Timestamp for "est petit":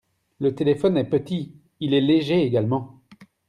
0.97-1.53